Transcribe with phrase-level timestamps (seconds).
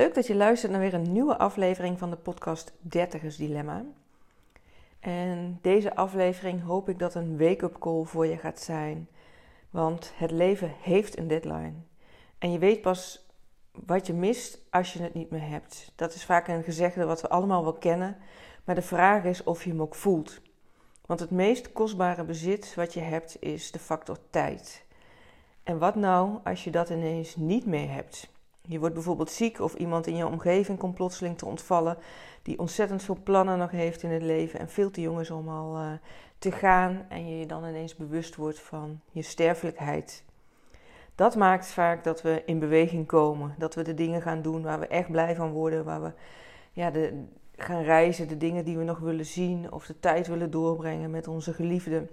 [0.00, 3.84] Leuk dat je luistert naar weer een nieuwe aflevering van de podcast Dertigers Dilemma.
[5.00, 9.08] En deze aflevering hoop ik dat een wake-up call voor je gaat zijn.
[9.70, 11.72] Want het leven heeft een deadline.
[12.38, 13.26] En je weet pas
[13.86, 15.92] wat je mist als je het niet meer hebt.
[15.96, 18.16] Dat is vaak een gezegde wat we allemaal wel kennen.
[18.64, 20.40] Maar de vraag is of je hem ook voelt.
[21.06, 24.84] Want het meest kostbare bezit wat je hebt is de factor tijd.
[25.62, 28.28] En wat nou als je dat ineens niet meer hebt?
[28.66, 31.96] Je wordt bijvoorbeeld ziek of iemand in je omgeving komt plotseling te ontvallen
[32.42, 35.48] die ontzettend veel plannen nog heeft in het leven en veel te jong is om
[35.48, 35.92] al uh,
[36.38, 40.24] te gaan en je je dan ineens bewust wordt van je sterfelijkheid.
[41.14, 44.80] Dat maakt vaak dat we in beweging komen, dat we de dingen gaan doen waar
[44.80, 46.12] we echt blij van worden, waar we
[46.72, 47.24] ja, de,
[47.56, 51.28] gaan reizen, de dingen die we nog willen zien of de tijd willen doorbrengen met
[51.28, 52.10] onze geliefden.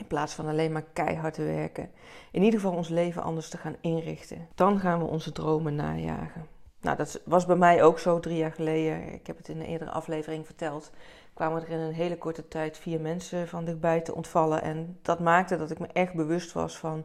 [0.00, 1.90] In plaats van alleen maar keihard te werken.
[2.30, 4.48] In ieder geval ons leven anders te gaan inrichten.
[4.54, 6.46] Dan gaan we onze dromen najagen.
[6.80, 9.12] Nou, dat was bij mij ook zo drie jaar geleden.
[9.12, 10.90] Ik heb het in een eerdere aflevering verteld.
[11.34, 14.62] Kwamen er in een hele korte tijd vier mensen van dichtbij te ontvallen.
[14.62, 17.04] En dat maakte dat ik me echt bewust was van...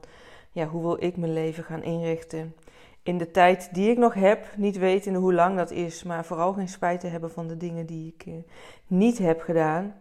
[0.51, 2.55] Ja, hoe wil ik mijn leven gaan inrichten?
[3.03, 6.03] In de tijd die ik nog heb, niet wetende hoe lang dat is...
[6.03, 8.33] maar vooral geen spijt te hebben van de dingen die ik eh,
[8.87, 9.95] niet heb gedaan...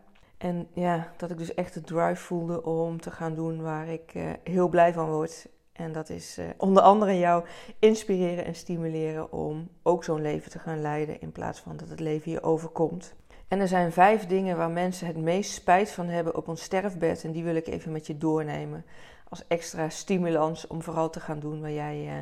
[0.45, 4.15] En ja, dat ik dus echt de drive voelde om te gaan doen waar ik
[4.15, 5.49] uh, heel blij van word.
[5.73, 7.45] En dat is uh, onder andere jou
[7.79, 12.01] inspireren en stimuleren om ook zo'n leven te gaan leiden in plaats van dat het
[12.01, 13.15] leven je overkomt.
[13.49, 17.25] En er zijn vijf dingen waar mensen het meest spijt van hebben op ons sterfbed
[17.25, 18.85] en die wil ik even met je doornemen
[19.29, 22.13] als extra stimulans om vooral te gaan doen waar jij uh,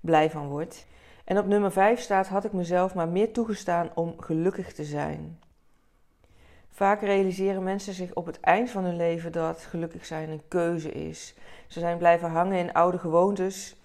[0.00, 0.86] blij van wordt.
[1.24, 5.38] En op nummer vijf staat had ik mezelf maar meer toegestaan om gelukkig te zijn.
[6.78, 10.90] Vaak realiseren mensen zich op het eind van hun leven dat gelukkig zijn een keuze
[10.90, 11.34] is.
[11.66, 13.76] Ze zijn blijven hangen in oude gewoontes.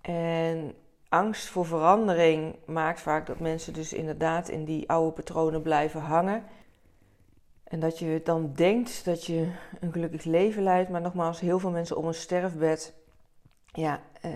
[0.00, 0.74] En
[1.08, 6.44] angst voor verandering maakt vaak dat mensen dus inderdaad in die oude patronen blijven hangen.
[7.64, 10.90] En dat je dan denkt dat je een gelukkig leven leidt.
[10.90, 12.94] Maar nogmaals, heel veel mensen op een sterfbed
[13.72, 14.30] ja, eh,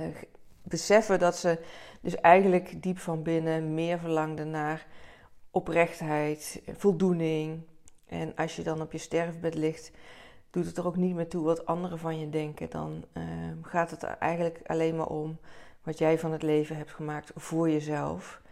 [0.62, 1.58] beseffen dat ze
[2.00, 4.86] dus eigenlijk diep van binnen meer verlangden naar
[5.50, 7.70] oprechtheid, voldoening,
[8.12, 9.90] en als je dan op je sterfbed ligt,
[10.50, 12.70] doet het er ook niet meer toe wat anderen van je denken.
[12.70, 15.38] Dan ehm, gaat het er eigenlijk alleen maar om
[15.82, 18.42] wat jij van het leven hebt gemaakt voor jezelf.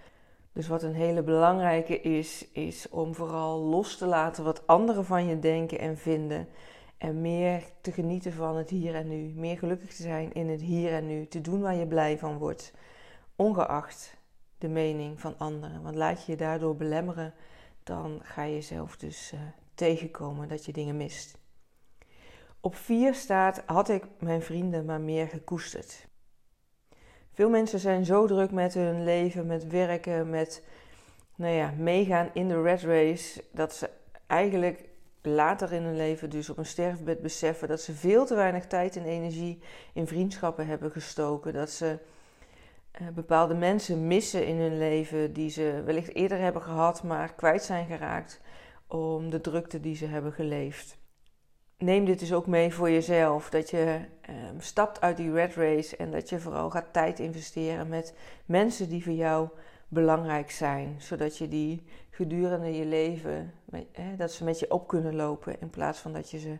[0.52, 5.26] Dus wat een hele belangrijke is, is om vooral los te laten wat anderen van
[5.26, 6.48] je denken en vinden.
[6.98, 9.32] En meer te genieten van het hier en nu.
[9.34, 11.26] Meer gelukkig te zijn in het hier en nu.
[11.26, 12.72] Te doen waar je blij van wordt.
[13.36, 14.16] Ongeacht
[14.58, 15.82] de mening van anderen.
[15.82, 17.34] Want laat je je daardoor belemmeren
[17.82, 19.40] dan ga je jezelf dus uh,
[19.74, 21.38] tegenkomen dat je dingen mist.
[22.60, 26.08] Op vier staat: had ik mijn vrienden maar meer gekoesterd.
[27.32, 30.62] Veel mensen zijn zo druk met hun leven, met werken, met
[31.36, 33.90] nou ja, meegaan in de red race, dat ze
[34.26, 34.88] eigenlijk
[35.22, 38.96] later in hun leven, dus op een sterfbed, beseffen dat ze veel te weinig tijd
[38.96, 41.52] en energie in vriendschappen hebben gestoken.
[41.52, 42.06] Dat ze eh,
[43.14, 47.86] bepaalde mensen missen in hun leven die ze wellicht eerder hebben gehad, maar kwijt zijn
[47.86, 48.40] geraakt
[48.86, 50.98] om de drukte die ze hebben geleefd.
[51.78, 55.96] Neem dit dus ook mee voor jezelf, dat je ehm, stapt uit die red race
[55.96, 58.14] en dat je vooral gaat tijd investeren met
[58.46, 59.48] mensen die voor jou
[59.88, 63.52] belangrijk zijn, zodat je die gedurende je leven,
[64.16, 66.58] dat ze met je op kunnen lopen in plaats van dat je ze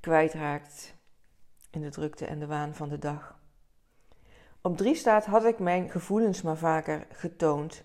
[0.00, 0.94] kwijtraakt
[1.70, 3.39] in de drukte en de waan van de dag.
[4.62, 7.84] Op drie staat had ik mijn gevoelens maar vaker getoond.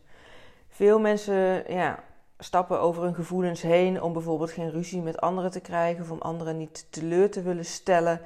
[0.67, 2.03] Veel mensen ja,
[2.37, 6.21] stappen over hun gevoelens heen om bijvoorbeeld geen ruzie met anderen te krijgen of om
[6.21, 8.21] anderen niet teleur te willen stellen,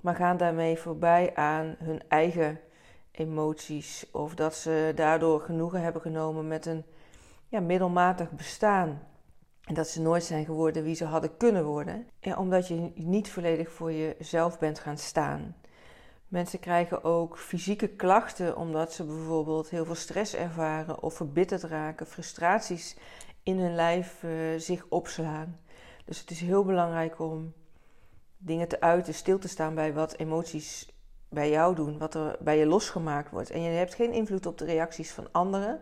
[0.00, 2.60] maar gaan daarmee voorbij aan hun eigen
[3.10, 6.84] emoties of dat ze daardoor genoegen hebben genomen met een
[7.48, 9.02] ja, middelmatig bestaan.
[9.64, 12.06] En dat ze nooit zijn geworden wie ze hadden kunnen worden.
[12.20, 15.54] Ja, omdat je niet volledig voor jezelf bent gaan staan.
[16.28, 22.06] Mensen krijgen ook fysieke klachten omdat ze bijvoorbeeld heel veel stress ervaren of verbitterd raken,
[22.06, 22.96] frustraties
[23.42, 25.60] in hun lijf uh, zich opslaan.
[26.04, 27.52] Dus het is heel belangrijk om
[28.38, 30.88] dingen te uiten, stil te staan bij wat emoties
[31.28, 33.50] bij jou doen, wat er bij je losgemaakt wordt.
[33.50, 35.80] En je hebt geen invloed op de reacties van anderen.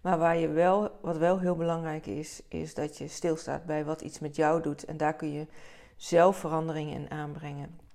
[0.00, 4.00] Maar waar je wel, wat wel heel belangrijk is, is dat je stilstaat bij wat
[4.00, 4.84] iets met jou doet.
[4.84, 5.46] En daar kun je
[5.96, 7.89] zelf veranderingen in aanbrengen.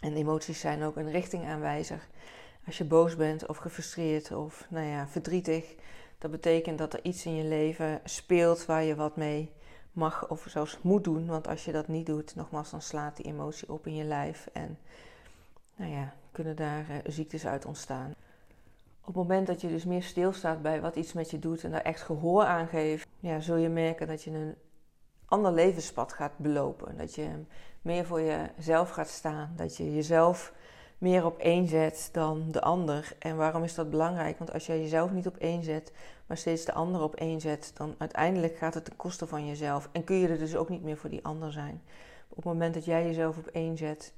[0.00, 2.06] En emoties zijn ook een richtingaanwijzer.
[2.66, 5.74] Als je boos bent of gefrustreerd of nou ja, verdrietig,
[6.18, 9.50] dat betekent dat er iets in je leven speelt waar je wat mee
[9.92, 11.26] mag of zelfs moet doen.
[11.26, 14.48] Want als je dat niet doet, nogmaals, dan slaat die emotie op in je lijf
[14.52, 14.78] en
[15.76, 18.14] nou ja, kunnen daar uh, ziektes uit ontstaan.
[19.00, 21.70] Op het moment dat je dus meer stilstaat bij wat iets met je doet en
[21.70, 24.54] daar echt gehoor aan geeft, ja, zul je merken dat je een
[25.28, 26.96] ander levenspad gaat belopen.
[26.96, 27.28] Dat je
[27.82, 29.52] meer voor jezelf gaat staan.
[29.56, 30.52] Dat je jezelf
[30.98, 33.12] meer op één zet dan de ander.
[33.18, 34.38] En waarom is dat belangrijk?
[34.38, 35.92] Want als jij jezelf niet op één zet,
[36.26, 39.88] maar steeds de ander op één zet, dan uiteindelijk gaat het ten koste van jezelf.
[39.92, 41.82] En kun je er dus ook niet meer voor die ander zijn.
[42.28, 44.14] Op het moment dat jij jezelf op één zet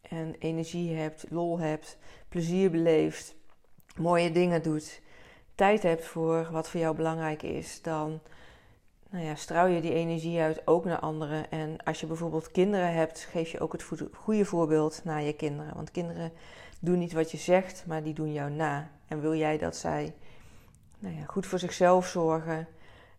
[0.00, 1.96] en energie hebt, lol hebt,
[2.28, 3.34] plezier beleeft,
[3.96, 5.00] mooie dingen doet,
[5.54, 8.20] tijd hebt voor wat voor jou belangrijk is, dan
[9.12, 11.50] nou ja, straal je die energie uit ook naar anderen.
[11.50, 15.74] En als je bijvoorbeeld kinderen hebt, geef je ook het goede voorbeeld naar je kinderen.
[15.74, 16.32] Want kinderen
[16.80, 18.90] doen niet wat je zegt, maar die doen jou na.
[19.08, 20.14] En wil jij dat zij
[20.98, 22.68] nou ja, goed voor zichzelf zorgen,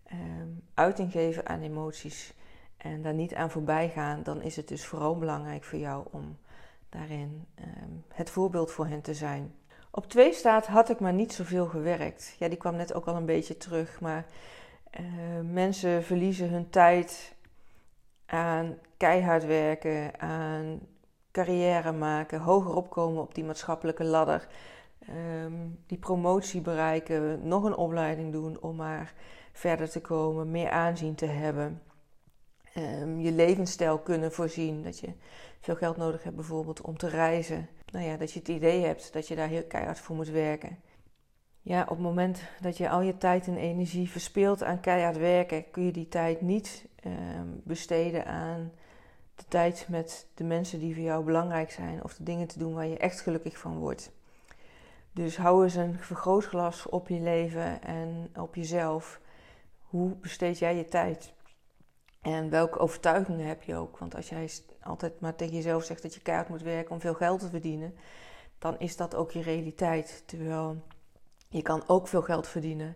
[0.04, 2.34] ehm, uiting geven aan emoties
[2.78, 6.38] en daar niet aan voorbij gaan, dan is het dus vooral belangrijk voor jou om
[6.90, 9.56] daarin ehm, het voorbeeld voor hen te zijn.
[9.92, 12.36] Op twee staat had ik maar niet zoveel gewerkt.
[12.40, 14.26] Ja, die kwam net ook al een beetje terug, maar
[15.00, 15.06] uh,
[15.52, 17.36] mensen verliezen hun tijd
[18.26, 20.80] aan keihard werken, aan
[21.32, 24.48] carrière maken, hoger opkomen op die maatschappelijke ladder,
[25.46, 29.14] um, die promotie bereiken, nog een opleiding doen om maar
[29.52, 31.82] verder te komen, meer aanzien te hebben.
[32.78, 34.84] Um, je levensstijl kunnen voorzien.
[34.84, 35.10] Dat je
[35.60, 37.70] veel geld nodig hebt bijvoorbeeld om te reizen.
[37.92, 40.78] Nou ja, dat je het idee hebt dat je daar heel keihard voor moet werken.
[41.66, 45.72] Ja, op het moment dat je al je tijd en energie verspeelt aan keihard werken,
[45.72, 48.72] kun je die tijd niet ehm, besteden aan
[49.36, 52.74] de tijd met de mensen die voor jou belangrijk zijn of de dingen te doen
[52.74, 54.12] waar je echt gelukkig van wordt.
[55.12, 59.20] Dus hou eens een vergrootglas op je leven en op jezelf.
[59.80, 61.34] Hoe besteed jij je tijd?
[62.22, 63.98] En welke overtuigingen heb je ook?
[63.98, 64.50] Want als jij
[64.82, 67.96] altijd maar tegen jezelf zegt dat je keihard moet werken om veel geld te verdienen,
[68.58, 70.24] dan is dat ook je realiteit.
[70.26, 70.82] Terwijl
[71.54, 72.96] je kan ook veel geld verdienen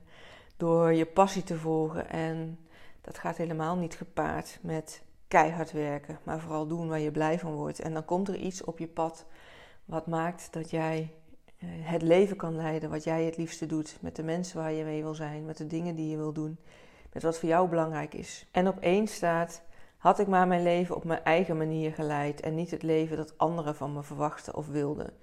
[0.57, 2.09] door je passie te volgen.
[2.09, 2.59] En
[3.01, 7.53] dat gaat helemaal niet gepaard met keihard werken, maar vooral doen waar je blij van
[7.53, 7.79] wordt.
[7.79, 9.25] En dan komt er iets op je pad
[9.85, 11.13] wat maakt dat jij
[11.57, 13.97] eh, het leven kan leiden wat jij het liefste doet.
[14.01, 16.57] Met de mensen waar je mee wil zijn, met de dingen die je wil doen,
[17.13, 18.47] met wat voor jou belangrijk is.
[18.51, 19.61] En op één staat,
[19.97, 23.37] had ik maar mijn leven op mijn eigen manier geleid en niet het leven dat
[23.37, 25.13] anderen van me verwachten of wilden.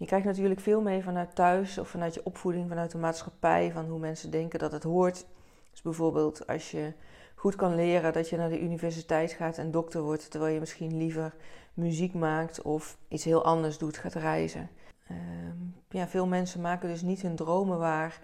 [0.00, 3.86] Je krijgt natuurlijk veel mee vanuit thuis of vanuit je opvoeding, vanuit de maatschappij, van
[3.86, 5.26] hoe mensen denken dat het hoort.
[5.70, 6.92] Dus bijvoorbeeld als je
[7.34, 10.96] goed kan leren dat je naar de universiteit gaat en dokter wordt, terwijl je misschien
[10.96, 11.34] liever
[11.74, 14.70] muziek maakt of iets heel anders doet, gaat reizen.
[15.08, 15.56] Ehm,
[15.88, 18.20] ja, veel mensen maken dus niet hun dromen waar,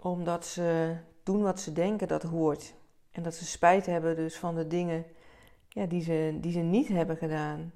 [0.00, 2.74] omdat ze doen wat ze denken dat hoort.
[3.10, 5.04] En dat ze spijt hebben dus van de dingen
[5.68, 7.72] ja, die, ze, die ze niet hebben gedaan.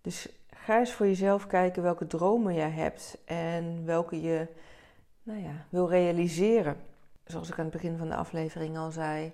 [0.00, 4.48] Dus ga eens voor jezelf kijken welke dromen jij hebt en welke je
[5.22, 6.76] nou ja, wil realiseren.
[7.24, 9.32] Zoals ik aan het begin van de aflevering al zei.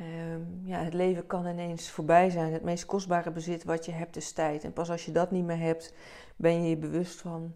[0.00, 2.52] Um, ja, het leven kan ineens voorbij zijn.
[2.52, 4.64] Het meest kostbare bezit wat je hebt is tijd.
[4.64, 5.94] En pas als je dat niet meer hebt,
[6.36, 7.54] ben je je bewust van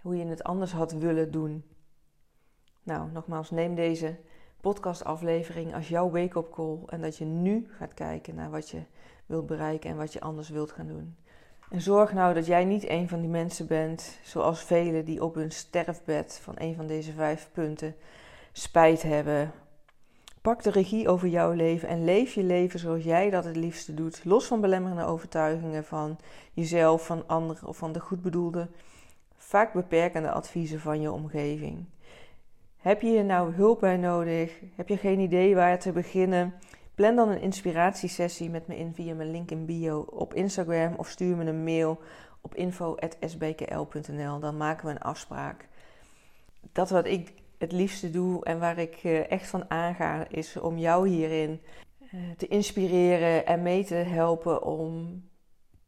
[0.00, 1.64] hoe je het anders had willen doen.
[2.82, 4.16] Nou, nogmaals, neem deze
[4.60, 6.78] podcastaflevering als jouw wake-up call.
[6.86, 8.82] En dat je nu gaat kijken naar wat je
[9.26, 11.16] wilt bereiken en wat je anders wilt gaan doen.
[11.70, 15.34] En zorg nou dat jij niet een van die mensen bent, zoals velen die op
[15.34, 17.94] hun sterfbed van een van deze vijf punten
[18.52, 19.52] spijt hebben.
[20.42, 23.94] Pak de regie over jouw leven en leef je leven zoals jij dat het liefste
[23.94, 26.18] doet, los van belemmerende overtuigingen van
[26.52, 28.68] jezelf, van anderen of van de goedbedoelde,
[29.36, 31.84] vaak beperkende adviezen van je omgeving.
[32.76, 34.60] Heb je hier nou hulp bij nodig?
[34.76, 36.54] Heb je geen idee waar te beginnen?
[37.00, 41.08] Plan dan een inspiratiesessie met me in via mijn link in bio op Instagram of
[41.08, 42.00] stuur me een mail
[42.40, 44.38] op info.sbkl.nl.
[44.38, 45.68] Dan maken we een afspraak.
[46.72, 50.78] Dat wat ik het liefste doe en waar ik eh, echt van aanga, is om
[50.78, 51.60] jou hierin
[52.00, 55.22] eh, te inspireren en mee te helpen om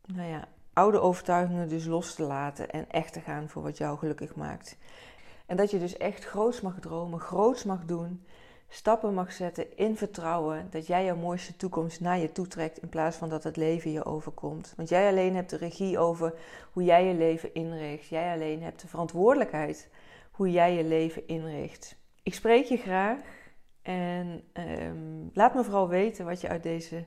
[0.07, 3.99] nou ja, oude overtuigingen dus los te laten en echt te gaan voor wat jou
[3.99, 4.79] gelukkig maakt.
[5.47, 8.25] En dat je dus echt groots mag dromen, groots mag doen
[8.73, 12.89] stappen mag zetten in vertrouwen dat jij jouw mooiste toekomst naar je toe trekt in
[12.89, 14.73] plaats van dat het leven je overkomt.
[14.77, 16.35] Want jij alleen hebt de regie over
[16.73, 18.09] hoe jij je leven inricht.
[18.09, 19.91] Jij alleen hebt de verantwoordelijkheid
[20.31, 21.97] hoe jij je leven inricht.
[22.23, 23.21] Ik spreek je graag
[23.83, 27.05] en ehm, laat me vooral weten wat je uit deze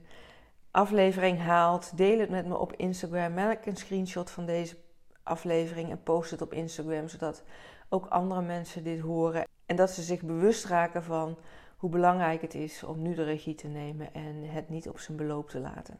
[0.71, 1.97] aflevering haalt.
[1.97, 3.33] Deel het met me op Instagram.
[3.33, 4.75] Maak een screenshot van deze
[5.23, 7.43] aflevering en post het op Instagram, zodat
[7.89, 9.45] ook andere mensen dit horen.
[9.65, 11.37] En dat ze zich bewust raken van
[11.77, 15.17] hoe belangrijk het is om nu de regie te nemen en het niet op zijn
[15.17, 15.97] beloop te laten.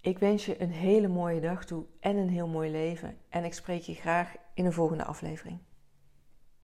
[0.00, 3.16] Ik wens je een hele mooie dag toe en een heel mooi leven.
[3.28, 5.58] En ik spreek je graag in een volgende aflevering.